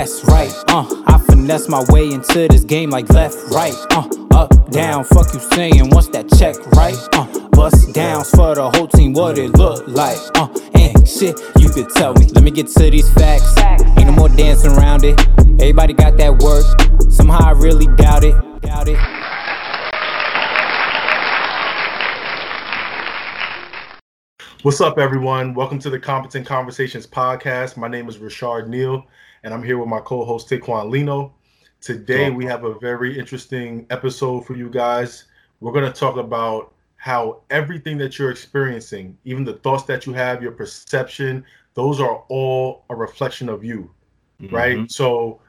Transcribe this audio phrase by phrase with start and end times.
[0.00, 0.50] that's right.
[0.68, 3.74] Uh, I finesse my way into this game like left, right.
[3.90, 6.96] Uh, up, down, fuck you saying once that check, right?
[7.12, 10.16] Uh, bust downs for the whole team, what it look like.
[10.36, 12.24] Uh, ain't shit you could tell me.
[12.28, 13.54] Let me get to these facts.
[13.98, 15.20] Ain't no more dancing around it.
[15.60, 16.64] Everybody got that work.
[17.12, 18.34] Somehow I really doubt it.
[18.62, 18.98] Doubt it.
[24.62, 25.52] What's up, everyone?
[25.52, 27.76] Welcome to the Competent Conversations podcast.
[27.76, 29.06] My name is Rashard Neal,
[29.42, 31.34] and I'm here with my co-host Taquan Lino.
[31.80, 35.24] Today, we have a very interesting episode for you guys.
[35.60, 40.12] We're going to talk about how everything that you're experiencing, even the thoughts that you
[40.12, 41.44] have, your perception,
[41.74, 43.90] those are all a reflection of you,
[44.42, 44.54] Mm-hmm.
[44.54, 44.90] right?
[44.90, 45.40] So,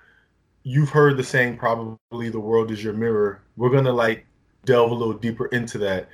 [0.63, 3.41] you've heard the saying, probably the world is your mirror.
[3.57, 4.25] We're going to like
[4.65, 6.09] delve a little deeper into that.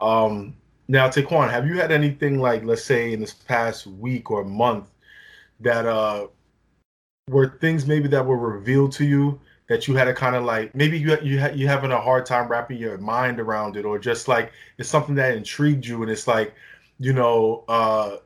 [0.00, 0.56] Um,
[0.88, 4.90] now, Taquan, have you had anything like, let's say, in this past week or month
[5.60, 6.26] that uh
[7.30, 10.74] were things maybe that were revealed to you that you had to kind of like
[10.74, 13.98] maybe you you ha- you having a hard time wrapping your mind around it, or
[13.98, 16.54] just like it's something that intrigued you, and it's like,
[16.98, 18.18] you know, uh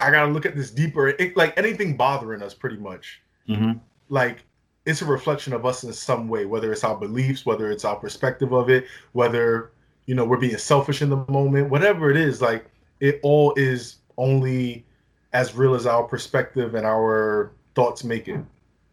[0.00, 1.08] I gotta look at this deeper.
[1.08, 3.22] It, like anything bothering us, pretty much.
[3.46, 3.72] hmm
[4.08, 4.44] Like
[4.86, 7.96] it's a reflection of us in some way, whether it's our beliefs, whether it's our
[7.96, 9.72] perspective of it, whether
[10.06, 12.40] you know we're being selfish in the moment, whatever it is.
[12.42, 14.86] Like it all is only
[15.32, 18.40] as real as our perspective and our thoughts make it.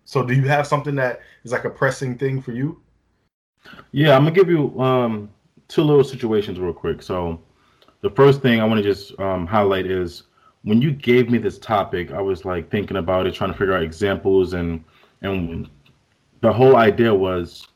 [0.03, 2.80] So, do you have something that is like a pressing thing for you?
[3.92, 5.27] Yeah, I'm gonna give you um,
[5.67, 7.02] two little situations real quick.
[7.02, 7.42] So,
[8.02, 10.23] the first thing I want to just um, highlight is
[10.61, 13.73] when you gave me this topic, I was like thinking about it, trying to figure
[13.73, 14.83] out examples, and
[15.23, 15.67] and
[16.42, 17.67] the whole idea was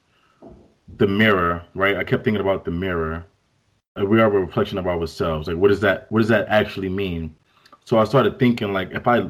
[0.97, 1.97] the mirror, right?
[1.97, 3.25] I kept thinking about the mirror.
[3.95, 5.47] We are a reflection of ourselves.
[5.47, 7.35] Like, what does that what does that actually mean?
[7.84, 9.25] So I started thinking like, if I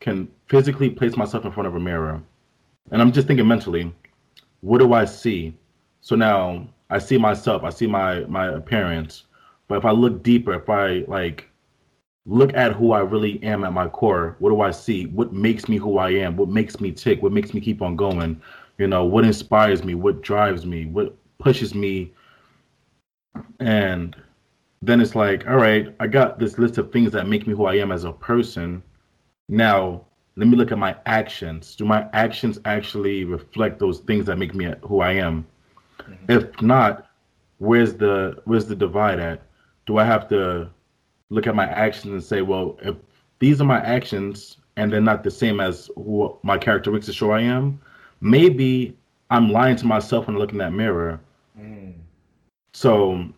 [0.00, 2.22] can physically place myself in front of a mirror,
[2.90, 3.92] and I'm just thinking mentally,
[4.60, 5.56] what do I see?
[6.00, 9.24] So now I see myself, I see my my appearance.
[9.68, 11.48] But if I look deeper, if I like
[12.26, 15.06] look at who I really am at my core, what do I see?
[15.06, 16.36] What makes me who I am?
[16.36, 17.22] What makes me tick?
[17.22, 18.40] What makes me keep on going?
[18.76, 19.94] You know, what inspires me?
[19.94, 20.86] What drives me?
[20.86, 22.12] What pushes me?
[23.60, 24.14] And
[24.82, 27.64] then it's like, all right, I got this list of things that make me who
[27.64, 28.82] I am as a person.
[29.48, 30.04] Now,
[30.36, 31.74] let me look at my actions.
[31.74, 35.46] Do my actions actually reflect those things that make me who I am?
[36.00, 36.30] Mm-hmm.
[36.32, 37.06] If not,
[37.58, 39.42] where's the where's the divide at?
[39.86, 40.70] Do I have to
[41.30, 42.94] look at my actions and say, well, if
[43.38, 47.40] these are my actions and they're not the same as who my characteristics show I
[47.40, 47.80] am,
[48.20, 48.96] maybe
[49.30, 51.20] I'm lying to myself when I look in that mirror.
[51.58, 51.94] Mm.
[52.72, 53.28] So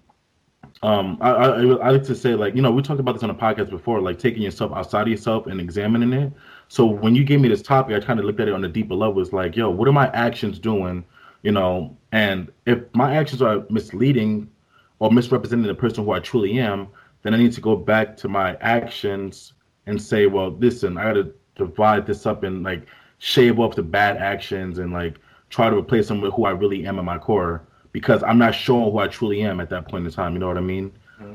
[0.82, 3.30] um I, I I like to say like you know we talked about this on
[3.30, 6.32] a podcast before like taking yourself outside of yourself and examining it.
[6.68, 8.68] So when you gave me this topic i kind of looked at it on a
[8.68, 9.20] deeper level.
[9.20, 11.04] It's like yo what are my actions doing
[11.42, 11.96] you know?
[12.12, 14.50] And if my actions are misleading
[14.98, 16.88] or misrepresenting the person who i truly am
[17.22, 19.54] then i need to go back to my actions
[19.86, 22.86] and say well listen i gotta divide this up and like
[23.18, 25.18] shave off the bad actions and like
[25.48, 27.62] try to replace them with who i really am at my core
[27.92, 30.32] because I'm not showing who I truly am at that point in time.
[30.34, 30.92] You know what I mean?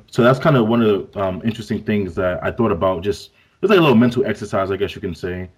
[0.08, 3.04] So that's kind of one of the um, interesting things that I thought about.
[3.04, 5.50] Just it's like a little mental exercise, I guess you can say.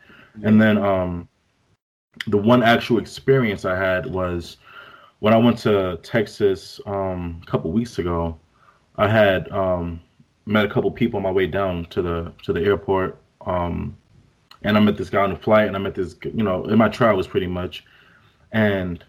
[0.43, 1.27] And then um,
[2.27, 4.57] the one actual experience I had was
[5.19, 8.37] when I went to Texas um, a couple weeks ago.
[8.97, 10.01] I had um,
[10.45, 13.95] met a couple people on my way down to the to the airport, um,
[14.63, 16.77] and I met this guy on the flight, and I met this, you know, in
[16.77, 17.85] my trial was pretty much,
[18.51, 19.03] and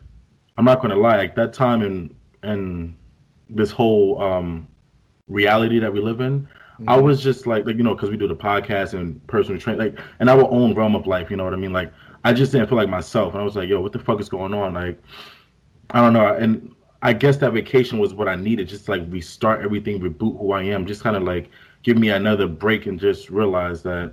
[0.59, 2.97] I'm not gonna lie, like that time in in
[3.49, 4.69] this whole um
[5.29, 6.49] reality that we live in,
[6.87, 9.79] I was just like like you know, because we do the podcast and personal train
[9.79, 11.73] like in our own realm of life, you know what I mean?
[11.73, 11.93] Like
[12.25, 13.33] I just didn't feel like myself.
[13.33, 14.75] And I was like, yo, what the fuck is going on?
[14.75, 15.01] Like
[15.91, 16.35] I don't know.
[16.35, 20.39] And I guess that vacation was what I needed, just to, like restart everything, reboot
[20.39, 21.51] who I am, just kind of like
[21.85, 24.13] give me another break and just realize that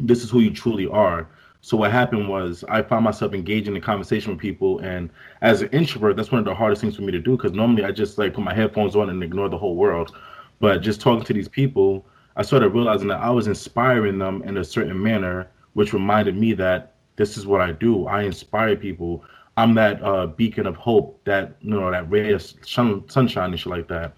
[0.00, 1.28] this is who you truly are.
[1.62, 5.10] So what happened was I found myself engaging in conversation with people, and
[5.42, 7.84] as an introvert, that's one of the hardest things for me to do because normally
[7.84, 10.16] I just like put my headphones on and ignore the whole world.
[10.58, 14.56] But just talking to these people, I started realizing that I was inspiring them in
[14.56, 18.06] a certain manner, which reminded me that this is what I do.
[18.06, 19.24] I inspire people.
[19.58, 23.60] I'm that uh, beacon of hope, that you know, that ray of sun, sunshine and
[23.60, 24.14] shit like that.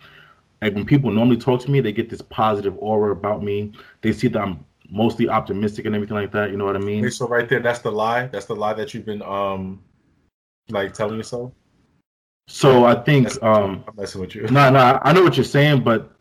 [0.61, 3.73] Like when people normally talk to me, they get this positive aura about me.
[4.03, 6.51] They see that I'm mostly optimistic and everything like that.
[6.51, 7.11] You know what I mean?
[7.11, 8.27] So right there, that's the lie.
[8.27, 9.83] That's the lie that you've been um
[10.69, 11.53] like telling yourself.
[12.49, 14.43] So I think That's- um, I'm messing with you.
[14.49, 16.13] No, no, I know what you're saying, but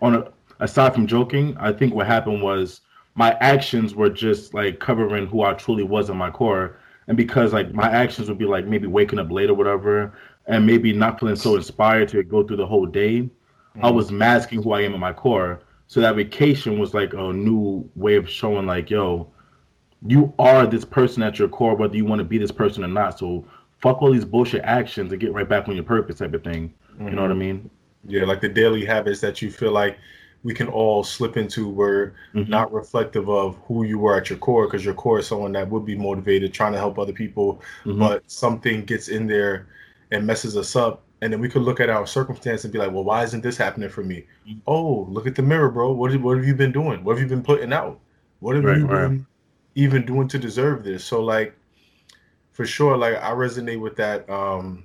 [0.00, 2.80] on a, aside from joking, I think what happened was
[3.14, 6.78] my actions were just like covering who I truly was in my core,
[7.08, 10.14] and because like my actions would be like maybe waking up late or whatever,
[10.46, 13.84] and maybe not feeling so inspired to go through the whole day, mm-hmm.
[13.84, 15.60] I was masking who I am in my core.
[15.86, 19.30] So that vacation was like a new way of showing like, yo,
[20.06, 22.88] you are this person at your core, whether you want to be this person or
[22.88, 23.18] not.
[23.18, 23.46] So
[23.78, 26.72] fuck all these bullshit actions and get right back on your purpose type of thing.
[26.94, 27.08] Mm-hmm.
[27.08, 27.70] You know what I mean?
[28.06, 29.98] Yeah, like the daily habits that you feel like
[30.42, 32.48] we can all slip into were mm-hmm.
[32.48, 35.68] not reflective of who you were at your core because your core is someone that
[35.68, 37.98] would be motivated trying to help other people mm-hmm.
[37.98, 39.66] but something gets in there
[40.12, 42.92] and messes us up and then we could look at our circumstance and be like
[42.92, 44.26] well why isn't this happening for me?
[44.46, 44.60] Mm-hmm.
[44.66, 45.92] oh look at the mirror bro.
[45.92, 47.02] What, have, what have you been doing?
[47.02, 47.98] What have you been putting out?
[48.40, 49.08] What have right, you right.
[49.08, 49.26] been
[49.74, 51.04] even doing to deserve this?
[51.04, 51.56] So like
[52.52, 54.84] for sure like i resonate with that um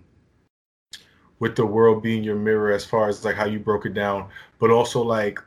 [1.39, 4.29] with the world being your mirror as far as like how you broke it down.
[4.59, 5.39] But also like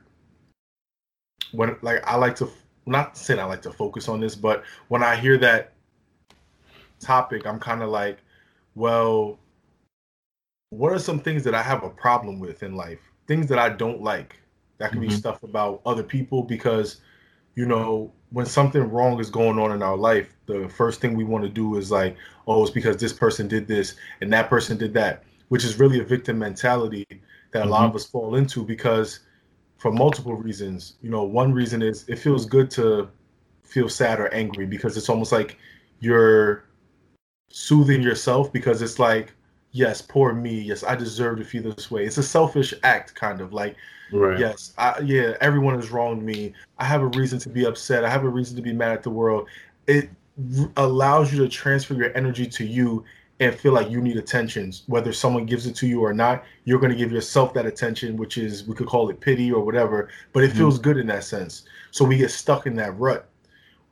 [1.53, 2.51] when like I like to
[2.87, 5.73] not saying I like to focus on this, but when I hear that
[6.99, 8.19] topic, I'm kind of like,
[8.75, 9.39] well,
[10.73, 12.99] what are some things that I have a problem with in life?
[13.27, 14.41] Things that I don't like.
[14.79, 15.11] That can mm-hmm.
[15.11, 17.03] be stuff about other people because,
[17.55, 21.25] you know, when something wrong is going on in our life, the first thing we
[21.25, 22.17] want to do is like,
[22.47, 26.01] oh, it's because this person did this and that person did that, which is really
[26.01, 27.21] a victim mentality that
[27.61, 27.69] mm-hmm.
[27.69, 29.21] a lot of us fall into because
[29.77, 30.95] for multiple reasons.
[31.03, 33.11] You know, one reason is it feels good to
[33.63, 35.59] feel sad or angry because it's almost like
[36.01, 36.65] you're
[37.51, 39.35] soothing yourself because it's like,
[39.73, 40.61] yes, poor me.
[40.61, 42.05] Yes, I deserve to feel this way.
[42.05, 43.77] It's a selfish act, kind of like,
[44.13, 44.39] right.
[44.39, 46.53] yes, I, yeah, everyone has wronged me.
[46.79, 48.05] I have a reason to be upset.
[48.05, 49.49] I have a reason to be mad at the world.
[49.87, 50.11] It
[50.77, 53.05] allows you to transfer your energy to you
[53.41, 56.79] and feel like you need attention, whether someone gives it to you or not, you're
[56.79, 60.11] going to give yourself that attention, which is we could call it pity or whatever,
[60.33, 60.59] but it mm-hmm.
[60.59, 61.65] feels good in that sense.
[61.91, 63.29] So we get stuck in that rut.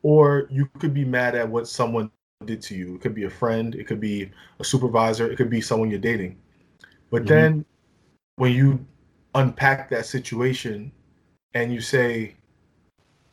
[0.03, 2.09] Or you could be mad at what someone
[2.45, 2.95] did to you.
[2.95, 5.99] It could be a friend, it could be a supervisor, it could be someone you're
[5.99, 6.37] dating.
[7.09, 7.27] But mm-hmm.
[7.27, 7.65] then
[8.35, 8.85] when you
[9.35, 10.91] unpack that situation
[11.53, 12.35] and you say,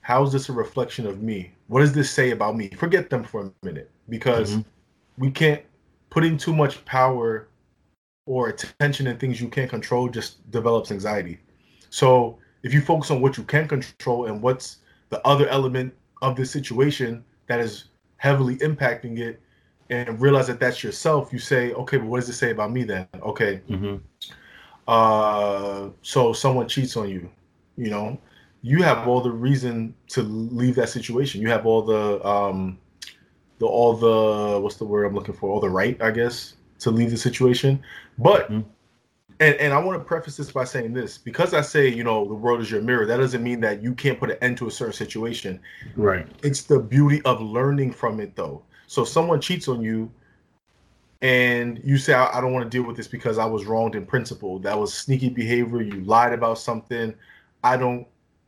[0.01, 1.53] How is this a reflection of me?
[1.69, 2.69] What does this say about me?
[2.71, 4.63] Forget them for a minute because mm-hmm.
[5.19, 5.63] we can't
[6.11, 7.49] putting too much power
[8.27, 11.39] or attention in things you can't control just develops anxiety.
[11.91, 14.79] So if you focus on what you can control and what's
[15.11, 17.85] the other element of this situation that is
[18.19, 19.41] heavily impacting it
[19.91, 22.85] and realize that that's yourself, you say, okay, but what does it say about me
[22.85, 23.09] then?
[23.23, 23.63] Okay.
[23.69, 23.97] Mm-hmm.
[24.87, 27.31] Uh, so someone cheats on you,
[27.77, 28.19] you know,
[28.63, 31.41] you have all the reason to leave that situation.
[31.41, 32.79] You have all the um,
[33.59, 35.51] the all the what's the word I'm looking for?
[35.51, 37.83] All the right, I guess, to leave the situation.
[38.19, 38.69] But mm-hmm.
[39.41, 42.27] And and I want to preface this by saying this because I say you know
[42.27, 43.07] the world is your mirror.
[43.07, 45.61] That doesn't mean that you can't put an end to a certain situation.
[45.97, 46.27] Right.
[46.43, 48.63] It's the beauty of learning from it, though.
[48.87, 50.11] So someone cheats on you,
[51.23, 53.95] and you say I, I don't want to deal with this because I was wronged
[53.95, 54.59] in principle.
[54.59, 55.83] That was sneaky behavior.
[55.83, 57.15] You lied about something.
[57.63, 58.07] I don't.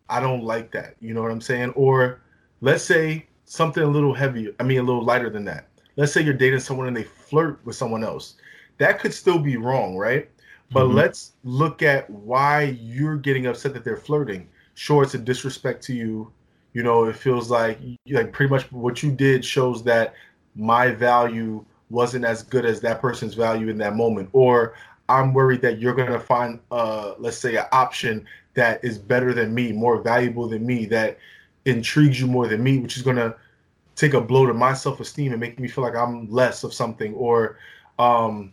[0.09, 0.97] I don't like that.
[1.01, 1.71] You know what I'm saying?
[1.71, 2.21] Or
[2.61, 4.53] let's say something a little heavier.
[4.59, 5.69] I mean, a little lighter than that.
[5.95, 8.35] Let's say you're dating someone and they flirt with someone else.
[8.79, 10.29] That could still be wrong, right?
[10.73, 10.97] But mm-hmm.
[10.97, 14.49] let's look at why you're getting upset that they're flirting.
[14.75, 16.31] Sure, it's a disrespect to you.
[16.73, 20.15] You know, it feels like like pretty much what you did shows that
[20.55, 24.31] my value wasn't as good as that person's value in that moment.
[24.33, 24.75] Or
[25.09, 28.25] I'm worried that you're gonna find uh let's say an option
[28.55, 31.19] that is better than me, more valuable than me, that
[31.65, 33.35] intrigues you more than me, which is gonna
[33.97, 37.13] take a blow to my self-esteem and make me feel like I'm less of something.
[37.15, 37.59] Or
[37.99, 38.53] um,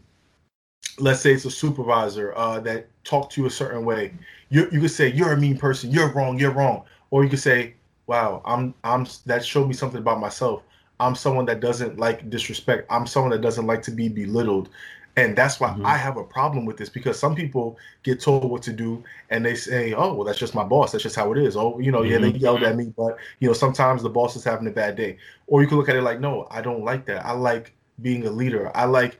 [1.00, 4.14] let's say it's a supervisor uh, that talked to you a certain way.
[4.50, 6.84] You you could say you're a mean person, you're wrong, you're wrong.
[7.10, 7.74] Or you could say,
[8.08, 10.64] wow, I'm I'm that showed me something about myself.
[11.00, 12.88] I'm someone that doesn't like disrespect.
[12.90, 14.70] I'm someone that doesn't like to be belittled.
[15.16, 15.86] And that's why mm-hmm.
[15.86, 19.44] I have a problem with this because some people get told what to do and
[19.44, 20.92] they say, oh, well, that's just my boss.
[20.92, 21.58] That's just how it is.
[21.58, 22.12] Oh, you know, mm-hmm.
[22.12, 22.38] yeah, they mm-hmm.
[22.38, 25.18] yelled at me, but, you know, sometimes the boss is having a bad day.
[25.48, 27.26] Or you can look at it like, no, I don't like that.
[27.26, 27.74] I like
[28.04, 28.72] being a leader.
[28.78, 29.20] I like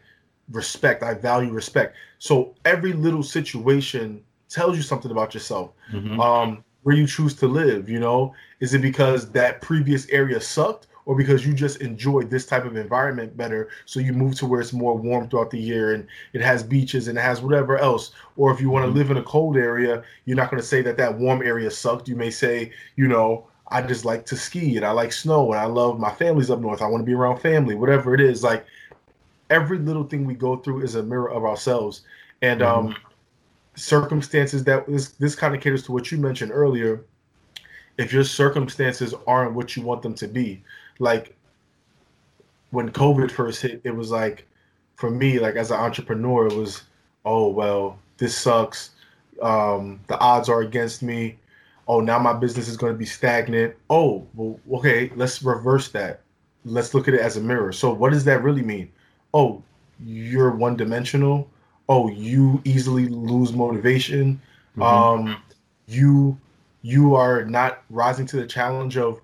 [0.52, 1.04] respect.
[1.04, 1.96] I value respect.
[2.20, 5.72] So every little situation tells you something about yourself.
[5.92, 6.20] Mm-hmm.
[6.20, 10.88] Um, where you choose to live, you know, is it because that previous area sucked
[11.08, 14.60] or because you just enjoy this type of environment better so you move to where
[14.60, 18.12] it's more warm throughout the year and it has beaches and it has whatever else
[18.36, 18.98] or if you want to mm-hmm.
[19.00, 22.10] live in a cold area you're not going to say that that warm area sucked
[22.10, 25.60] you may say you know i just like to ski and i like snow and
[25.60, 28.44] i love my family's up north i want to be around family whatever it is
[28.44, 28.66] like
[29.50, 32.02] every little thing we go through is a mirror of ourselves
[32.42, 32.88] and mm-hmm.
[32.88, 32.96] um
[33.76, 37.04] circumstances that this this kind of caters to what you mentioned earlier
[37.98, 40.64] if your circumstances aren't what you want them to be
[41.00, 41.38] like
[42.72, 44.46] when COVID first hit, it was like
[44.96, 46.84] for me, like as an entrepreneur, it was,
[47.26, 48.92] oh well, this sucks.
[49.42, 51.38] Um, the odds are against me.
[51.88, 53.76] Oh, now my business is going to be stagnant.
[53.90, 56.22] Oh, well, okay, let's reverse that.
[56.66, 57.72] Let's look at it as a mirror.
[57.72, 58.92] So, what does that really mean?
[59.34, 59.64] Oh,
[60.00, 61.50] you're one dimensional.
[61.90, 64.42] Oh, you easily lose motivation.
[64.78, 64.82] Mm-hmm.
[64.82, 65.42] Um,
[65.88, 66.38] you
[66.82, 69.20] you are not rising to the challenge of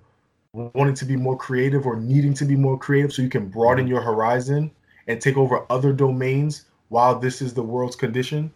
[0.53, 3.87] wanting to be more creative or needing to be more creative so you can broaden
[3.87, 4.71] your horizon
[5.07, 8.51] and take over other domains while this is the world's condition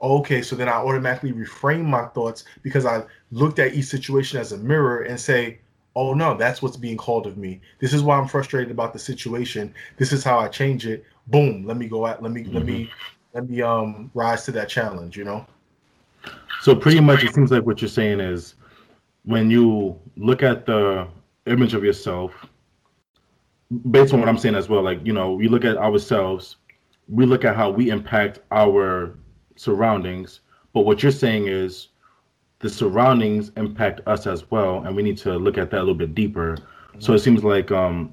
[0.00, 4.52] okay so then i automatically reframe my thoughts because i looked at each situation as
[4.52, 5.58] a mirror and say
[5.96, 8.98] oh no that's what's being called of me this is why i'm frustrated about the
[8.98, 12.54] situation this is how i change it boom let me go at let me mm-hmm.
[12.54, 12.90] let me mm-hmm.
[13.34, 15.46] let me um rise to that challenge you know
[16.60, 18.54] so pretty much it seems like what you're saying is
[19.24, 21.06] when you look at the
[21.46, 22.32] image of yourself
[23.90, 26.56] based on what i'm saying as well like you know we look at ourselves
[27.08, 29.16] we look at how we impact our
[29.56, 30.40] surroundings
[30.72, 31.88] but what you're saying is
[32.64, 35.94] the surroundings impact us as well and we need to look at that a little
[35.94, 36.56] bit deeper.
[36.98, 38.10] So it seems like um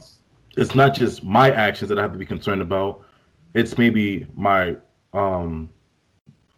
[0.57, 3.01] it's not just my actions that i have to be concerned about.
[3.53, 4.75] It's maybe my
[5.13, 5.69] um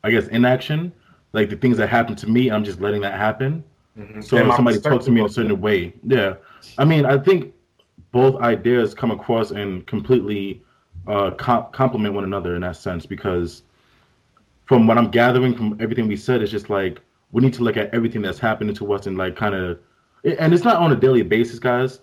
[0.04, 0.92] i guess inaction
[1.34, 3.64] like the things that happen to me i'm just letting that happen.
[3.96, 4.22] Mm-hmm.
[4.22, 5.94] so and if somebody talks to me in a certain way.
[6.04, 6.34] Yeah.
[6.80, 7.54] I mean i think
[8.12, 10.64] both ideas come across and completely
[11.06, 13.62] uh, complement one another in that sense because
[14.66, 17.02] from what I'm gathering from everything we said, it's just like
[17.34, 19.80] we need to look at everything that's happening to us and like kind of,
[20.24, 22.00] and it's not on a daily basis, guys.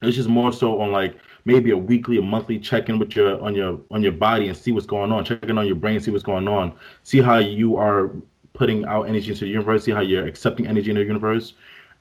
[0.00, 3.38] It's just more so on like maybe a weekly, a monthly check in with your
[3.42, 5.26] on your on your body and see what's going on.
[5.26, 6.72] Check in on your brain, see what's going on.
[7.02, 8.10] See how you are
[8.54, 9.84] putting out energy into the universe.
[9.84, 11.52] See how you're accepting energy in the universe,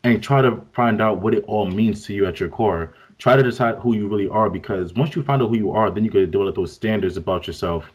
[0.05, 3.35] and try to find out what it all means to you at your core try
[3.35, 6.03] to decide who you really are because once you find out who you are, then
[6.03, 7.91] you can develop those standards about yourself.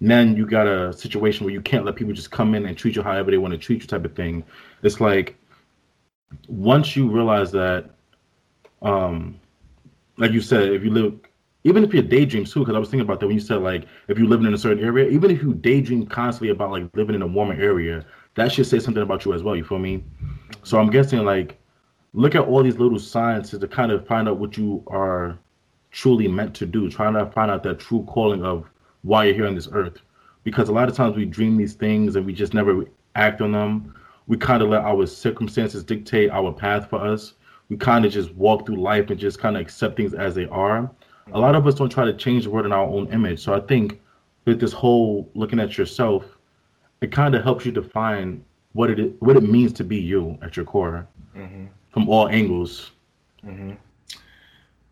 [0.00, 2.96] Then you got a situation where you can't let people just come in and treat
[2.96, 4.44] you however they want to treat you, type of thing.
[4.82, 5.36] It's like
[6.48, 7.90] once you realize that,
[8.82, 9.40] um,
[10.16, 11.14] like you said, if you live,
[11.64, 13.86] even if you daydream too, because I was thinking about that when you said like
[14.08, 17.14] if you live in a certain area, even if you daydream constantly about like living
[17.14, 19.56] in a warmer area, that should say something about you as well.
[19.56, 20.04] You feel me?
[20.64, 21.58] So I'm guessing like
[22.12, 25.38] look at all these little signs to kind of find out what you are
[25.90, 28.68] truly meant to do, trying to find out that true calling of
[29.04, 29.98] why you're here on this earth.
[30.42, 32.84] Because a lot of times we dream these things and we just never
[33.14, 33.94] act on them.
[34.26, 37.34] We kind of let our circumstances dictate our path for us.
[37.68, 40.46] We kind of just walk through life and just kind of accept things as they
[40.46, 40.90] are.
[41.32, 43.40] A lot of us don't try to change the world in our own image.
[43.40, 44.00] So I think
[44.44, 46.24] with this whole looking at yourself,
[47.00, 50.36] it kind of helps you define what it is, what it means to be you
[50.42, 51.06] at your core.
[51.36, 52.90] Mm-hmm from all angles.
[53.46, 53.74] Mm-hmm.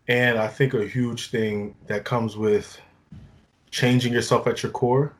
[0.07, 2.79] And I think a huge thing that comes with
[3.73, 5.13] changing yourself at your core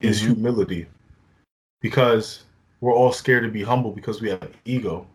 [0.00, 0.34] is mm-hmm.
[0.34, 0.86] humility.
[1.80, 2.44] Because
[2.80, 5.06] we're all scared to be humble because we have ego.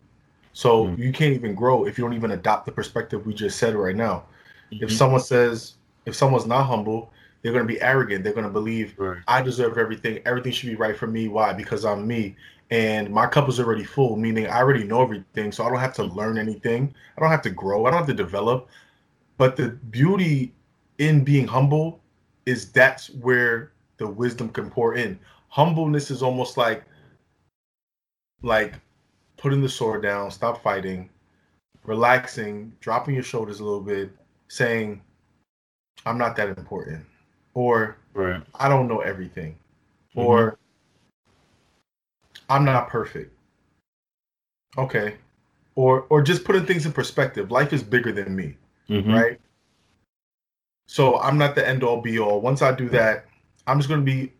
[0.52, 1.00] So mm-hmm.
[1.00, 3.94] you can't even grow if you don't even adopt the perspective we just said right
[3.94, 4.24] now.
[4.72, 4.96] If mm-hmm.
[4.96, 5.74] someone says,
[6.06, 8.24] if someone's not humble, they're going to be arrogant.
[8.24, 9.18] They're going to believe right.
[9.28, 10.20] I deserve everything.
[10.26, 11.28] Everything should be right for me.
[11.28, 11.52] Why?
[11.52, 12.36] Because I'm me
[12.70, 15.94] and my cup is already full, meaning I already know everything, so I don't have
[15.94, 16.92] to learn anything.
[17.16, 17.84] I don't have to grow.
[17.84, 18.68] I don't have to develop.
[19.36, 20.54] But the beauty
[20.98, 22.01] in being humble
[22.46, 25.18] is that's where the wisdom can pour in.
[25.48, 26.84] Humbleness is almost like
[28.42, 28.74] like
[29.36, 31.08] putting the sword down, stop fighting,
[31.84, 34.10] relaxing, dropping your shoulders a little bit,
[34.48, 35.00] saying,
[36.06, 37.04] I'm not that important.
[37.54, 38.42] Or right.
[38.54, 39.52] I don't know everything.
[40.16, 40.20] Mm-hmm.
[40.20, 40.58] Or
[42.48, 43.32] I'm not perfect.
[44.78, 45.16] Okay.
[45.74, 47.50] Or or just putting things in perspective.
[47.50, 48.56] Life is bigger than me.
[48.88, 49.12] Mm-hmm.
[49.12, 49.40] Right?
[50.92, 52.42] So I'm not the end all be all.
[52.42, 53.24] Once I do that,
[53.66, 54.30] I'm just gonna be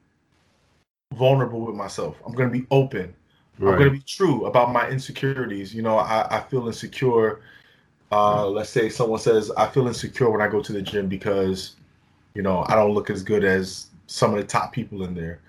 [1.14, 2.18] vulnerable with myself.
[2.26, 3.14] I'm gonna be open.
[3.59, 3.73] Right.
[3.73, 5.75] I'm gonna be true about my insecurities.
[5.75, 7.40] You know, I, I feel insecure.
[8.11, 11.76] Uh, let's say someone says I feel insecure when I go to the gym because,
[12.35, 15.40] you know, I don't look as good as some of the top people in there.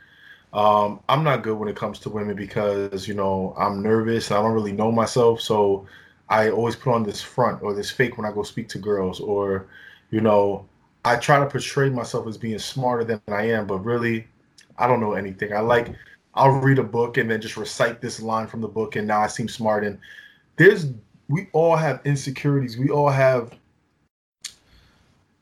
[0.53, 4.39] Um, I'm not good when it comes to women because you know I'm nervous and
[4.39, 5.85] I don't really know myself, so
[6.29, 9.19] I always put on this front or this fake when I go speak to girls,
[9.19, 9.67] or
[10.09, 10.65] you know
[11.05, 14.27] I try to portray myself as being smarter than I am, but really
[14.77, 15.53] I don't know anything.
[15.53, 15.93] I like
[16.33, 19.21] I'll read a book and then just recite this line from the book, and now
[19.21, 19.83] I seem smart.
[19.83, 19.99] And
[20.55, 20.87] there's
[21.29, 22.77] we all have insecurities.
[22.77, 23.53] We all have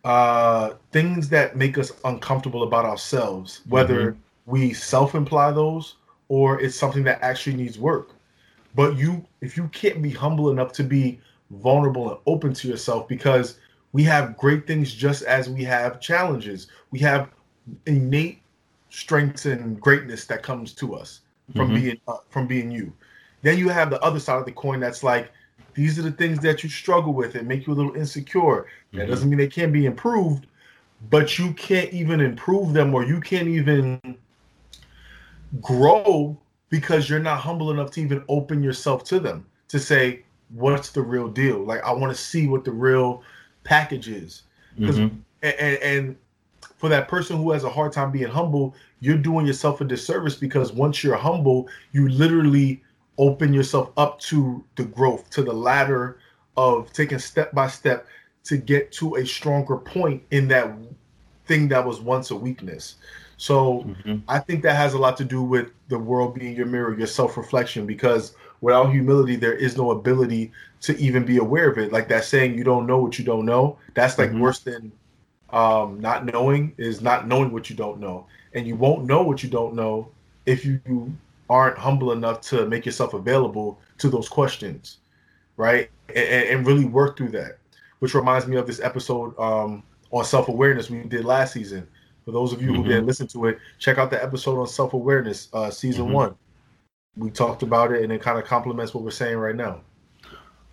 [0.04, 4.12] uh, things that make us uncomfortable about ourselves, whether.
[4.12, 5.96] Mm-hmm we self-imply those
[6.28, 8.10] or it's something that actually needs work
[8.76, 11.20] but you if you can't be humble enough to be
[11.52, 13.58] vulnerable and open to yourself because
[13.94, 16.68] We have great things just as we have challenges.
[16.92, 17.30] We have
[17.86, 18.42] innate
[18.90, 21.22] strengths and greatness that comes to us
[21.56, 21.76] from mm-hmm.
[21.76, 22.94] being uh, from being you.
[23.42, 25.32] Then you have the other side of the coin that's like
[25.74, 28.68] these are the things that you struggle with and make you a little insecure.
[28.92, 29.10] That mm-hmm.
[29.10, 30.48] doesn't mean they can't be improved,
[31.10, 34.00] but you can't even improve them or you can't even
[35.62, 36.38] grow
[36.70, 41.02] because you're not humble enough to even open yourself to them to say what's the
[41.02, 41.64] real deal.
[41.64, 43.24] Like I want to see what the real
[43.64, 44.44] package is.
[44.78, 45.18] Mm-hmm.
[45.44, 46.16] And, and
[46.78, 50.36] for that person who has a hard time being humble, you're doing yourself a disservice
[50.36, 52.82] because once you're humble, you literally
[53.18, 56.18] open yourself up to the growth, to the ladder
[56.58, 58.08] of taking step by step
[58.44, 60.76] to get to a stronger point in that
[61.46, 62.96] thing that was once a weakness.
[63.42, 64.18] So mm-hmm.
[64.28, 67.08] I think that has a lot to do with the world being your mirror, your
[67.08, 71.92] self reflection, because without humility, there is no ability to even be aware of it.
[71.92, 73.80] Like that saying, you don't know what you don't know.
[73.96, 74.42] That's like mm-hmm.
[74.42, 74.92] worse than
[75.50, 78.28] um, not knowing is not knowing what you don't know.
[78.54, 80.12] And you won't know what you don't know
[80.46, 81.12] if you
[81.50, 84.98] aren't humble enough to make yourself available to those questions,
[85.58, 85.90] right?
[86.10, 87.58] And, and really work through that.
[88.02, 89.82] Which reminds me of this episode um,
[90.12, 91.88] on self awareness we did last season.
[92.26, 92.84] For those of you mm-hmm.
[92.84, 96.14] who didn't listen to it, check out the episode on self awareness, uh, season mm-hmm.
[96.14, 96.36] one.
[97.18, 99.82] We talked about it, and it kind of complements what we're saying right now.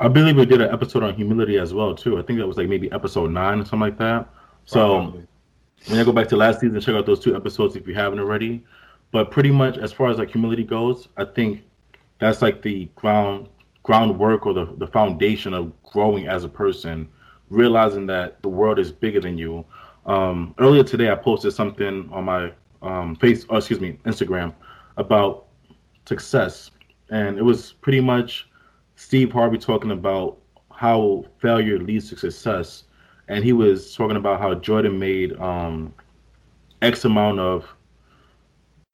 [0.00, 2.18] I believe we did an episode on humility as well too.
[2.18, 4.28] I think that was like maybe episode nine or something like that.
[4.64, 5.26] So Probably.
[5.88, 8.20] when I go back to last season, check out those two episodes if you haven't
[8.20, 8.64] already.
[9.10, 11.62] But pretty much as far as like humility goes, I think
[12.20, 13.48] that's like the ground
[13.82, 17.08] groundwork or the, the foundation of growing as a person,
[17.48, 19.64] realizing that the world is bigger than you.
[20.08, 24.54] Um, earlier today, I posted something on my um, face, oh, excuse me, Instagram
[24.96, 25.48] about
[26.06, 26.70] success,
[27.10, 28.48] and it was pretty much
[28.96, 30.38] Steve Harvey talking about
[30.72, 32.84] how failure leads to success,
[33.28, 35.94] and he was talking about how Jordan made um,
[36.80, 37.66] X amount of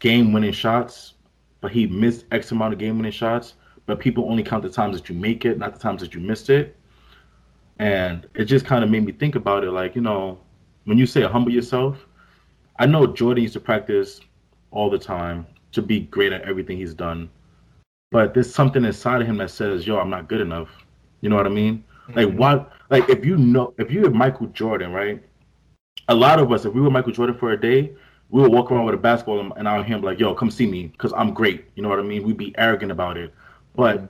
[0.01, 1.15] game-winning shots,
[1.61, 3.55] but he missed X amount of game-winning shots.
[3.87, 6.21] But people only count the times that you make it, not the times that you
[6.21, 6.75] missed it.
[7.79, 10.39] And it just kind of made me think about it, like you know,
[10.85, 12.07] when you say humble yourself,
[12.79, 14.21] I know Jordan used to practice
[14.71, 17.31] all the time to be great at everything he's done,
[18.11, 20.69] but there's something inside of him that says, "Yo, I'm not good enough."
[21.21, 21.85] You know what I mean?
[22.09, 22.19] Mm-hmm.
[22.19, 22.73] Like what?
[22.91, 25.23] Like if you know, if you're Michael Jordan, right?
[26.09, 27.93] A lot of us, if we were Michael Jordan for a day,
[28.31, 30.89] we would walk around with a basketball and I'll him like, "Yo, come see me,
[30.89, 32.25] because I'm great." You know what I mean?
[32.25, 33.33] We'd be arrogant about it,
[33.75, 34.09] but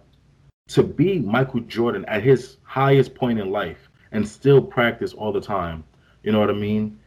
[0.68, 5.40] to be Michael Jordan at his highest point in life and still practice all the
[5.40, 5.84] time,
[6.24, 6.98] you know what I mean?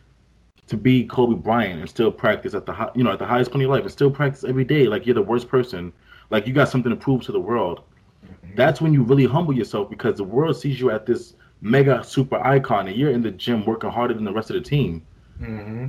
[0.68, 3.52] To be Kobe Bryant and still practice at the high, you know at the highest
[3.52, 5.92] point in your life and still practice every day like you're the worst person,
[6.30, 7.82] like you got something to prove to the world.
[8.26, 8.56] Mm-hmm.
[8.56, 12.38] That's when you really humble yourself because the world sees you at this mega super
[12.46, 15.06] icon and you're in the gym working harder than the rest of the team.
[15.42, 15.88] Mm-hmm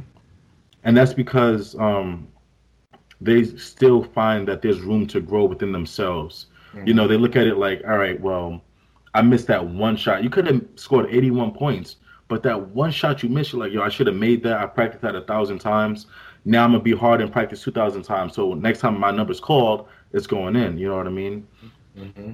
[0.85, 2.29] and that's because um,
[3.21, 6.47] they still find that there's room to grow within themselves.
[6.73, 6.87] Mm-hmm.
[6.87, 8.63] You know, they look at it like, all right, well,
[9.15, 10.23] I missed that one shot.
[10.23, 11.97] You could have scored 81 points,
[12.29, 14.61] but that one shot you missed, you're like, yo, I should have made that.
[14.61, 16.07] I practiced that a thousand times.
[16.45, 18.35] Now I'm gonna be hard and practice 2,000 times.
[18.35, 20.79] So next time my number's called, it's going in.
[20.79, 21.47] You know what I mean?
[21.97, 22.33] Mm-hmm.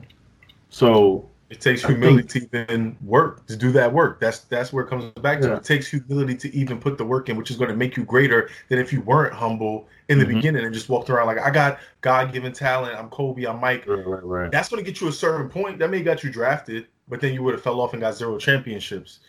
[0.68, 4.20] So it takes humility think, to even work to do that work.
[4.20, 5.48] That's that's where it comes back to.
[5.48, 5.57] Yeah.
[5.57, 8.04] It takes humility to even put the work in, which is going to make you
[8.04, 10.35] greater than if you weren't humble in the mm-hmm.
[10.35, 12.98] beginning and just walked around like I got God given talent.
[12.98, 13.44] I'm Kobe.
[13.44, 13.87] I'm Mike.
[13.87, 14.50] Right, right, right.
[14.50, 15.78] That's going to get you a certain point.
[15.78, 18.14] That may have got you drafted, but then you would have fell off and got
[18.14, 19.20] zero championships.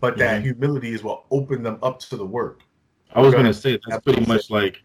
[0.00, 0.20] But mm-hmm.
[0.20, 2.62] that humility is what opened them up to the work.
[3.14, 4.82] I was going to say that's pretty much like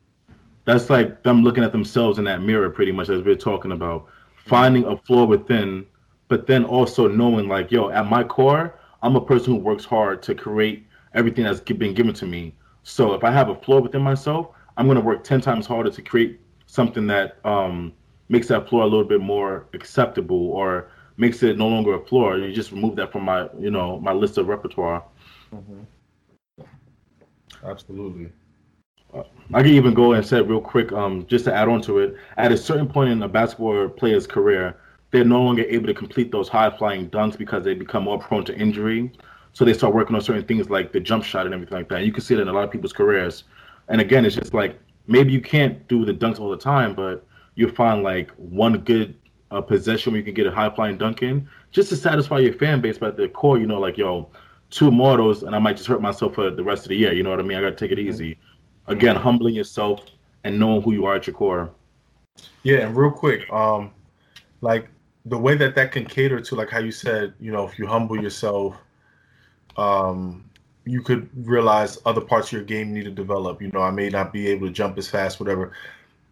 [0.65, 4.08] that's like them looking at themselves in that mirror, pretty much as we're talking about
[4.45, 5.86] finding a flaw within
[6.34, 10.23] but then also knowing like, yo, at my core, I'm a person who works hard
[10.23, 12.56] to create everything that's been given to me.
[12.82, 16.02] So if I have a flaw within myself, I'm gonna work ten times harder to
[16.02, 17.93] create something that um,
[18.30, 22.38] makes that flaw a little bit more acceptable or makes it no longer a floor.
[22.38, 25.04] You just remove that from my, you know, my list of repertoire.
[25.54, 26.63] Mm-hmm.
[27.63, 28.32] Absolutely.
[29.13, 29.23] Uh,
[29.54, 32.15] I can even go and say real quick, um, just to add on to it.
[32.38, 34.78] At a certain point in a basketball player's career,
[35.12, 38.43] they're no longer able to complete those high flying dunks because they become more prone
[38.45, 39.12] to injury.
[39.54, 41.97] So they start working on certain things like the jump shot and everything like that.
[41.97, 43.43] And you can see it in a lot of people's careers.
[43.88, 47.23] And again, it's just like maybe you can't do the dunks all the time, but
[47.54, 49.15] you find like one good
[49.54, 52.54] uh, possession where you can get a high flying dunk in just to satisfy your
[52.54, 52.98] fan base.
[52.98, 54.30] But at the core, you know, like, yo,
[54.70, 57.13] two mortals, and I might just hurt myself for the rest of the year.
[57.13, 57.58] You know what I mean?
[57.58, 58.38] I got to take it easy.
[58.88, 60.02] Again, humbling yourself
[60.44, 61.72] and knowing who you are at your core.
[62.63, 63.92] Yeah, and real quick, um,
[64.62, 64.88] like
[65.26, 67.88] the way that that can cater to like how you said you know if you
[67.88, 68.76] humble yourself
[69.78, 70.44] um,
[70.86, 73.62] you could realize other parts of your game need to develop.
[73.62, 75.72] You know, I may not be able to jump as fast, whatever.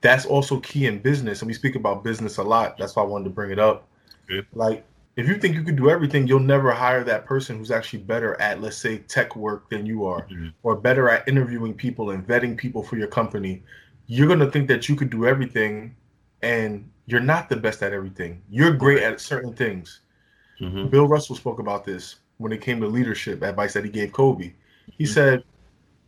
[0.02, 2.78] That's also key in business, and we speak about business a lot.
[2.78, 3.88] That's why I wanted to bring it up.
[4.28, 4.48] Good.
[4.54, 4.84] Like,
[5.16, 8.40] if you think you could do everything, you'll never hire that person who's actually better
[8.42, 10.48] at, let's say, tech work than you are, Mm-hmm.
[10.64, 13.64] or better at interviewing people and vetting people for your company.
[14.08, 15.96] You're gonna think that you could do everything,
[16.42, 18.42] and you're not the best at everything.
[18.50, 20.02] You're great at certain things.
[20.60, 20.90] Mhm.
[20.90, 24.54] Bill Russell spoke about this when it came to leadership advice that he gave Kobe.
[24.98, 25.08] He Mhm.
[25.08, 25.44] said,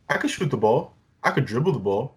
[0.09, 2.15] I could shoot the ball, I could dribble the ball,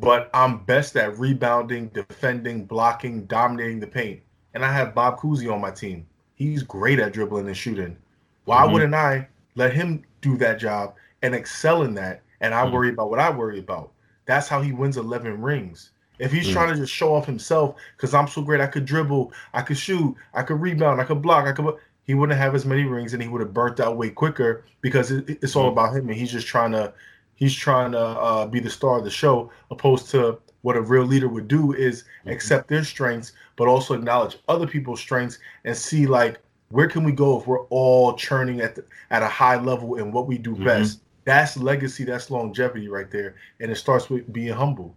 [0.00, 4.22] but I'm best at rebounding, defending, blocking, dominating the paint.
[4.54, 6.06] And I have Bob Cousy on my team.
[6.34, 7.96] He's great at dribbling and shooting.
[8.44, 8.72] Why Mhm.
[8.72, 12.22] wouldn't I let him do that job and excel in that?
[12.40, 12.72] And I Mhm.
[12.72, 13.92] worry about what I worry about.
[14.24, 15.90] That's how he wins 11 rings.
[16.18, 16.52] If he's Mhm.
[16.52, 19.78] trying to just show off himself, because I'm so great, I could dribble, I could
[19.78, 21.74] shoot, I could rebound, I could block, I could.
[22.04, 25.10] He wouldn't have as many rings, and he would have burnt out way quicker because
[25.10, 25.72] it, it's all Mhm.
[25.72, 26.92] about him, and he's just trying to,
[27.40, 31.04] he's trying to uh, be the star of the show, opposed to what a real
[31.04, 32.32] leader would do is Mhm.
[32.32, 37.10] accept their strengths, but also acknowledge other people's strengths and see like where can we
[37.10, 40.54] go if we're all churning at the, at a high level in what we do
[40.54, 40.64] Mhm.
[40.64, 41.00] best.
[41.24, 42.04] That's legacy.
[42.04, 44.94] That's longevity right there, and it starts with being humble.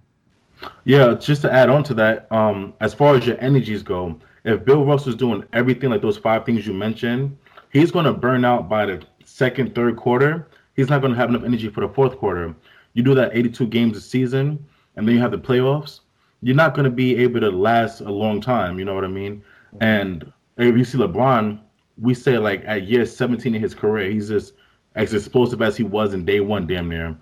[0.83, 4.63] Yeah, just to add on to that, um, as far as your energies go, if
[4.65, 7.35] Bill Russell's doing everything like those five things you mentioned,
[7.71, 10.47] he's going to burn out by the second, third quarter.
[10.75, 12.55] He's not going to have enough energy for the fourth quarter.
[12.93, 16.01] You do that 82 games a season, and then you have the playoffs.
[16.41, 18.79] You're not going to be able to last a long time.
[18.79, 19.43] You know what I mean?
[19.79, 21.59] And if you see LeBron,
[21.99, 24.53] we say like at year 17 in his career, he's just
[24.95, 27.17] as explosive as he was in day one, damn near.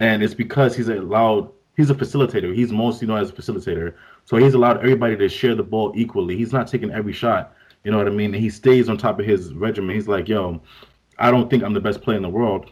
[0.00, 2.54] And it's because he's allowed he's a facilitator.
[2.54, 3.94] He's mostly known as a facilitator.
[4.24, 6.36] So he's allowed everybody to share the ball equally.
[6.36, 7.54] He's not taking every shot.
[7.84, 8.34] You know what I mean?
[8.34, 9.94] And he stays on top of his regimen.
[9.94, 10.60] He's like, yo,
[11.18, 12.70] I don't think I'm the best player in the world.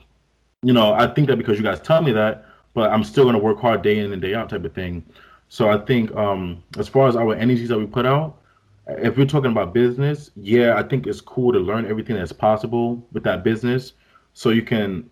[0.62, 3.38] You know, I think that because you guys tell me that, but I'm still gonna
[3.38, 5.04] work hard day in and day out type of thing.
[5.48, 8.40] So I think um as far as our energies that we put out,
[8.88, 13.06] if we're talking about business, yeah, I think it's cool to learn everything that's possible
[13.12, 13.92] with that business
[14.32, 15.08] so you can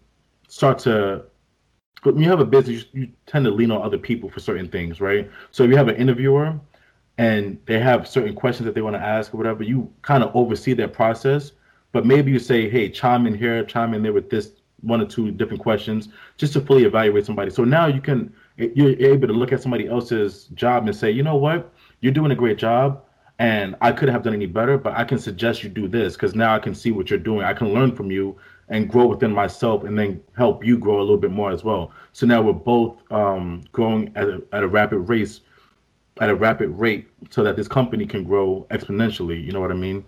[0.49, 1.25] start to
[2.03, 5.01] when you have a business, you, tend to lean on other people for certain things,
[5.01, 5.31] right?
[5.51, 6.59] So if you have an interviewer
[7.17, 10.35] and they have certain questions that they want to ask or whatever, you kind of
[10.37, 11.53] oversee their process.
[11.93, 14.53] But maybe you say, hey, chime in here, chime in there with this
[14.85, 17.51] one or two different questions just to fully evaluate somebody.
[17.51, 21.23] So now you can, you're able to look at somebody else's job and say, you
[21.23, 23.03] know what, you're doing a great job.
[23.41, 26.37] And I couldn't have done any better, but I can suggest you do this because
[26.37, 27.45] now I can see what you're doing.
[27.45, 28.37] I can learn from you
[28.69, 31.91] and grow within myself and then help you grow a little bit more as well.
[32.13, 35.41] So now we're both um, growing at a, at a rapid race,
[36.21, 39.45] at a rapid rate so that this company can grow exponentially.
[39.45, 40.05] You know what I mean?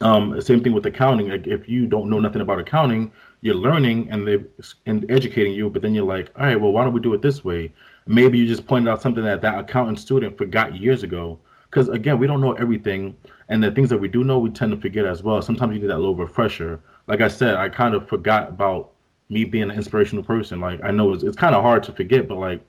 [0.00, 1.28] Um, same thing with accounting.
[1.28, 4.44] Like if you don't know nothing about accounting, you're learning and they're
[4.86, 7.22] and educating you, but then you're like, all right, well, why don't we do it
[7.22, 7.72] this way?
[8.06, 11.38] Maybe you just pointed out something that that accountant student forgot years ago.
[11.70, 13.14] Because again, we don't know everything,
[13.50, 15.42] and the things that we do know, we tend to forget as well.
[15.42, 16.80] Sometimes you need that little refresher.
[17.06, 18.92] Like I said, I kind of forgot about
[19.28, 20.60] me being an inspirational person.
[20.60, 22.62] Like I know it's, it's kind of hard to forget, but like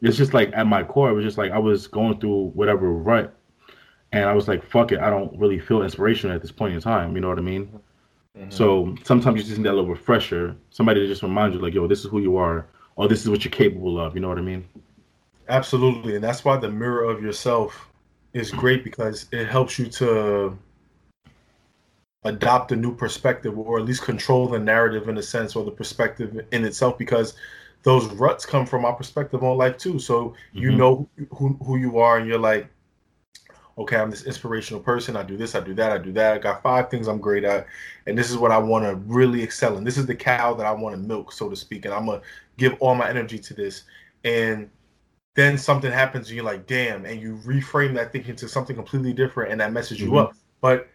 [0.00, 2.90] it's just like at my core, it was just like I was going through whatever
[2.90, 3.34] rut,
[4.12, 6.80] and I was like, fuck it, I don't really feel inspirational at this point in
[6.80, 7.14] time.
[7.14, 7.66] You know what I mean?
[7.66, 7.76] Mm-hmm.
[8.48, 11.86] So sometimes you just need that little refresher, somebody to just remind you, like, yo,
[11.86, 14.14] this is who you are, or this is what you're capable of.
[14.14, 14.64] You know what I mean?
[15.48, 17.88] Absolutely, and that's why the mirror of yourself
[18.32, 20.56] is great because it helps you to
[22.24, 25.70] adopt a new perspective or at least control the narrative in a sense or the
[25.70, 27.34] perspective in itself because
[27.84, 30.76] those ruts come from our perspective on life too so you Mhm.
[30.76, 32.68] know who, who you are and you're like
[33.78, 36.38] okay i'm this inspirational person i do this i do that i do that i
[36.38, 37.66] got five things i'm great at
[38.06, 39.84] and this is what i want to really excel in.
[39.84, 42.22] This is the cow that i want to milk so to speak and i'm gonna
[42.56, 43.82] give all my energy to this.
[44.24, 44.70] And
[45.34, 49.12] then something happens and you're like damn and you reframe that thinking to something completely
[49.12, 50.20] different and that messes you Mhm.
[50.22, 50.34] up.
[50.62, 50.88] But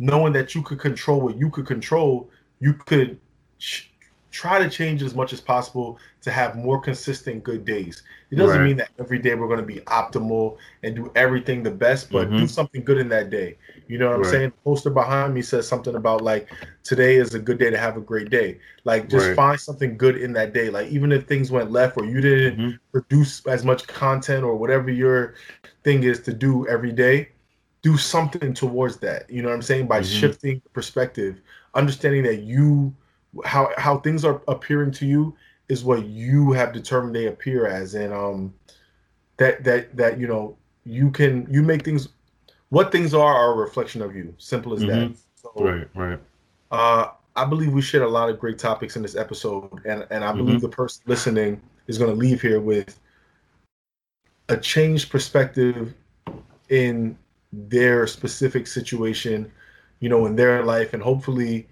[0.00, 3.20] knowing that you could control what you could control you could
[4.34, 8.58] try to change as much as possible to have more consistent good days it doesn't
[8.58, 8.66] Right.
[8.68, 12.28] mean that every day we're going to be optimal and do everything the best but
[12.28, 12.38] Mhm.
[12.40, 15.40] do something good in that day you know what i'm saying the poster behind me
[15.42, 16.48] says something about like
[16.82, 19.36] today is a good day to have a great day like just Right.
[19.36, 22.58] find something good in that day like even if things went left or you didn't
[22.58, 22.78] Mhm.
[22.92, 25.34] produce as much content or whatever your
[25.84, 27.28] thing is to do every day
[27.82, 30.18] do something towards that you know what i'm saying by Mhm.
[30.20, 31.40] shifting perspective
[31.74, 32.92] understanding that you
[33.44, 35.34] how how things are appearing to you
[35.68, 38.52] is what you have determined they appear as and um
[39.38, 42.08] that that that you know you can you make things
[42.68, 45.16] what things are are a reflection of you simple as that Mhm.
[45.34, 46.20] so Right, right.
[46.70, 50.24] uh I believe we shared a lot of great topics in this episode, and and
[50.24, 50.66] I believe mm-hmm.
[50.66, 53.00] the person listening is going to leave here with
[54.48, 55.94] a changed perspective
[56.68, 57.18] in
[57.52, 59.50] their specific situation,
[60.00, 61.66] you know, in their life, and hopefully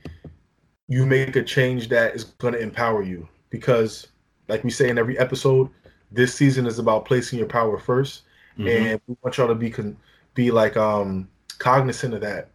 [0.92, 3.26] you make a change that is going to empower you.
[3.48, 4.08] Because,
[4.48, 5.70] like we say in every episode,
[6.10, 8.20] this season is about placing your power 1st
[8.58, 8.68] mm-hmm.
[8.68, 9.96] and we want y'all to be con-
[10.34, 11.26] be like um
[11.58, 12.50] cognizant of that.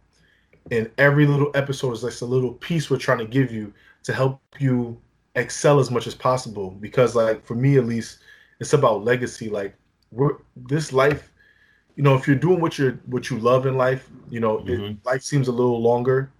[0.70, 3.72] And every little episode is like a little piece we're trying to give you
[4.04, 5.00] to help you
[5.34, 6.70] excel as much as possible.
[6.70, 8.18] Because, like for me at least,
[8.60, 9.48] it's about legacy.
[9.48, 9.74] Like
[10.12, 11.32] we're this life
[11.96, 14.84] you know, if you're doing what you what you love in life, you know, mm-hmm.
[14.84, 16.30] it, life seems a little longer,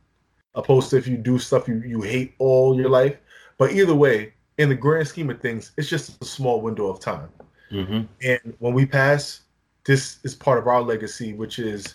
[0.54, 3.16] opposed to if you do stuff you you hate all your life.
[3.58, 7.00] But either way, in the grand scheme of things, it's just a small window of
[7.00, 7.28] time.
[7.70, 8.02] Mm-hmm.
[8.22, 9.42] And when we pass,
[9.84, 11.94] this is part of our legacy, which is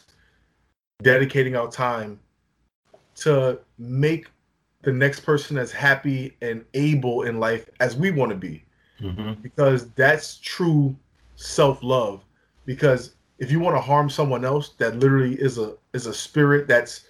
[1.02, 2.20] dedicating our time
[3.16, 4.28] to make
[4.82, 8.64] the next person as happy and able in life as we want to be.
[9.00, 9.42] Mm-hmm.
[9.42, 10.96] Because that's true
[11.36, 12.24] self love.
[12.66, 16.68] Because if you want to harm someone else that literally is a is a spirit
[16.68, 17.06] that's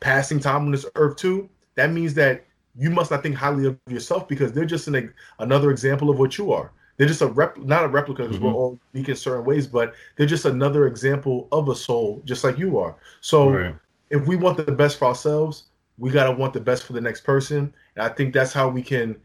[0.00, 2.44] passing time on this earth too, that means that
[2.78, 6.36] you must not think highly of yourself because they're just an, another example of what
[6.36, 6.72] you are.
[6.96, 8.46] They're just a rep, not a replica because mm-hmm.
[8.46, 12.42] we're all unique in certain ways, but they're just another example of a soul, just
[12.42, 12.96] like you are.
[13.20, 13.74] So, right.
[14.10, 15.64] if we want the best for ourselves,
[15.98, 18.82] we gotta want the best for the next person, and I think that's how we
[18.82, 19.16] can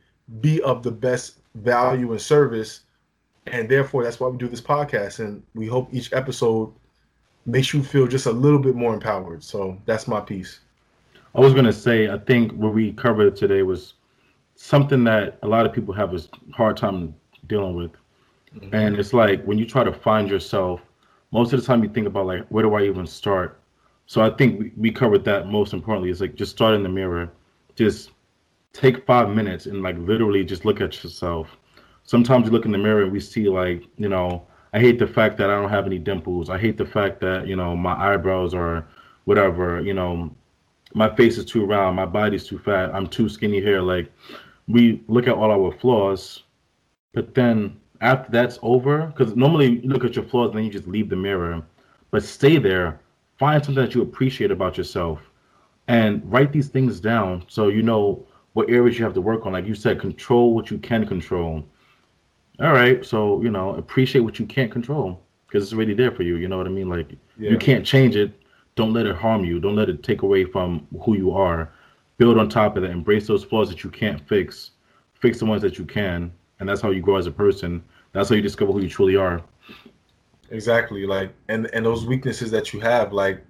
[0.42, 2.82] be of the best value and service
[3.48, 6.72] and therefore that's why we do this podcast and we hope each episode
[7.46, 9.44] makes you feel just a little bit more empowered.
[9.44, 10.60] So that's my piece.
[11.34, 13.94] I was going to say i think what we covered today was
[14.56, 16.22] something that a lot of people have a
[16.54, 17.16] hard time
[17.48, 17.92] dealing with.
[18.54, 18.76] Mm-hmm.
[18.76, 20.82] and it's like when you try to find yourself
[21.32, 23.62] most of the time you think about like where do i even start?
[24.08, 26.10] So i think we, we covered that most importantly.
[26.10, 27.32] Is like just start in the mirror.
[27.76, 28.12] Just
[28.74, 31.58] take five minutes and like literally just look at yourself.
[32.04, 35.08] Sometimes you look in the mirror and we see like you know I hate the
[35.08, 36.50] fact that I don't have any dimples.
[36.50, 38.88] I hate the fact that you know my eyebrows are
[39.26, 39.82] whatever.
[39.82, 40.34] You know,
[40.94, 41.96] my face is too round.
[41.96, 42.94] My body's too fat.
[42.94, 43.82] I'm too skinny here.
[43.82, 44.12] Like
[44.68, 46.44] we look at all our flaws,
[47.14, 50.72] but then after that's over, because normally you look at your flaws and then you
[50.72, 51.62] just leave the mirror,
[52.10, 53.00] but stay there.
[53.38, 55.20] Find something that you appreciate about yourself,
[55.88, 59.54] and write these things down so you know what areas you have to work on.
[59.54, 61.66] Like you said, control what you can control
[62.62, 66.24] all right, so you know, appreciate what you can't control because it's already there for
[66.24, 66.36] you.
[66.36, 66.90] You know what I mean?
[66.90, 67.50] Like yeah.
[67.50, 68.32] you can't change it.
[68.76, 69.60] Don't let it harm you.
[69.60, 71.72] Don't let it take away from who you are.
[72.18, 72.92] Build on top of that.
[72.92, 74.72] Embrace those flaws that you can't fix.
[75.16, 77.84] Fix the ones that you can, and that's how you grow as a person.
[78.14, 79.42] That's how you discover who you truly are.
[80.52, 81.06] Exactly.
[81.06, 83.44] Like and and those weaknesses that you have, like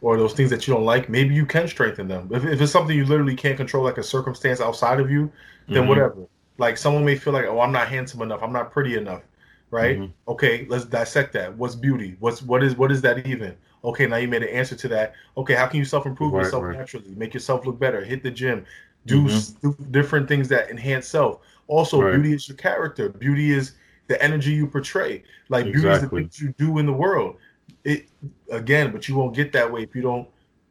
[0.00, 2.28] or those things that you don't like, maybe you can strengthen them.
[2.32, 5.30] If, if it's something you literally can't control, like a circumstance outside of you,
[5.68, 5.88] then mm-hmm.
[5.88, 6.26] whatever.
[6.58, 9.22] Like someone may feel like, oh, I'm not handsome enough, I'm not pretty enough,
[9.70, 9.98] right?
[9.98, 10.30] Mm-hmm.
[10.30, 11.56] Okay, let's dissect that.
[11.56, 12.16] What's beauty?
[12.20, 13.56] What's what is what is that even?
[13.84, 15.14] Okay, now you made an answer to that.
[15.36, 16.76] Okay, how can you self improve right, yourself right.
[16.76, 17.14] naturally?
[17.14, 18.04] Make yourself look better.
[18.04, 18.64] Hit the gym.
[19.06, 19.90] Do, mm-hmm.
[19.92, 21.40] different things that enhance self.
[21.68, 22.14] Also, right.
[22.14, 23.08] beauty is your character.
[23.08, 23.72] Beauty is
[24.08, 25.22] the energy you portray.
[25.48, 25.72] Like exactly.
[25.80, 27.36] beauty is the things you do in the world.
[27.84, 28.08] It
[28.50, 30.28] again, but you won't get that way if you don't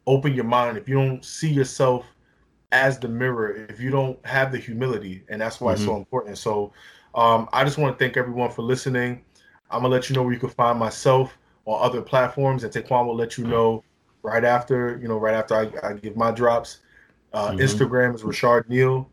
[0.07, 0.77] open your mind.
[0.77, 2.05] If you don't see yourself
[2.75, 5.75] as the mirror if you don't have the humility, and that's why mm-hmm.
[5.75, 5.99] it's so mm-hmm.
[5.99, 6.37] important.
[6.37, 6.73] So,
[7.15, 9.23] um, I just want to thank everyone for listening.
[9.71, 13.07] I'm gonna let you know where you can find myself on other platforms, and Taekwon
[13.07, 13.83] will let you know
[14.21, 16.79] right after you know right after I, I give my drops.
[17.33, 17.59] Uh, mm-hmm.
[17.59, 19.09] Instagram is Rashard Neal,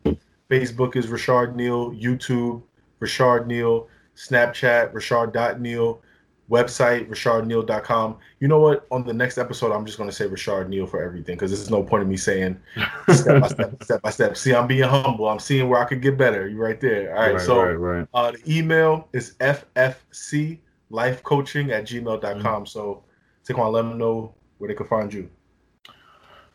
[0.51, 2.62] Facebook is Rashard Neal, YouTube
[3.01, 6.03] Rashard Neal, Snapchat Rashard Neal
[6.50, 8.16] website, RashardNeal.com.
[8.40, 8.87] You know what?
[8.90, 11.70] On the next episode, I'm just going to say Rashard Neal for everything because there's
[11.70, 12.61] no point in me saying
[13.11, 14.37] step by step, step by step.
[14.37, 15.28] See, I'm being humble.
[15.28, 16.48] I'm seeing where I could get better.
[16.48, 17.16] You right there.
[17.16, 17.35] All right.
[17.35, 18.09] right so right, right.
[18.12, 20.59] Uh, the email is ffc
[20.90, 22.20] lifecoaching at gmail.com.
[22.20, 22.64] Mm-hmm.
[22.66, 23.05] So
[23.46, 25.28] Taekwon, let them know where they can find you.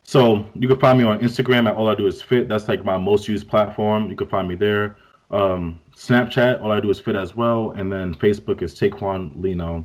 [0.04, 2.48] So you can find me on Instagram at all I do is fit.
[2.48, 4.08] That's like my most used platform.
[4.08, 4.96] You can find me there.
[5.30, 9.84] Um, Snapchat, all I do is fit as well, and then Facebook is Taekwon Lino.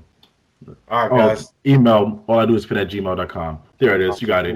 [0.67, 1.47] All right, oh, guys.
[1.47, 3.59] Oh, email, all I do is fit at gmail.com.
[3.79, 4.21] There it is.
[4.21, 4.55] You got it.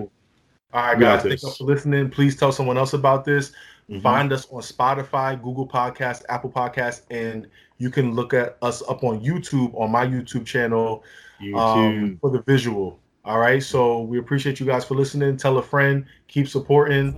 [0.73, 1.23] All right, guys.
[1.23, 2.10] Thank you for listening.
[2.10, 3.52] Please tell someone else about this.
[3.89, 4.02] Mm-hmm.
[4.02, 7.47] Find us on Spotify, Google Podcast, Apple Podcast, and
[7.78, 11.04] you can look at us up on YouTube on my YouTube channel
[11.41, 11.58] YouTube.
[11.58, 13.00] Um, for the visual.
[13.28, 13.62] All right.
[13.62, 15.36] So we appreciate you guys for listening.
[15.36, 16.06] Tell a friend.
[16.30, 17.13] Keep supporting.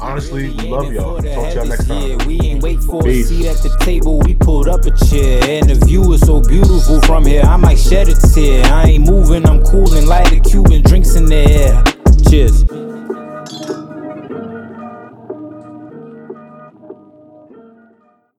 [0.00, 1.16] Honestly, we love y'all.
[1.16, 2.18] Talk to y'all next time.
[2.26, 3.30] We ain't wait for Peace.
[3.30, 4.18] a seat at the table.
[4.20, 5.42] We pulled up a chair.
[5.44, 7.40] And the view is so beautiful from here.
[7.40, 8.66] I might shed a tear.
[8.66, 9.46] I ain't moving.
[9.46, 10.06] I'm cooling.
[10.06, 11.82] Light a Cuban drinks in the air.
[12.28, 12.95] Cheers.